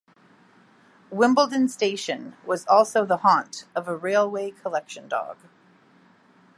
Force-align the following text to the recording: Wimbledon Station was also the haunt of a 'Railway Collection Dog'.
Wimbledon 1.11 1.67
Station 1.69 2.35
was 2.43 2.65
also 2.65 3.05
the 3.05 3.17
haunt 3.17 3.65
of 3.75 3.87
a 3.87 3.95
'Railway 3.95 4.49
Collection 4.49 5.07
Dog'. 5.07 5.37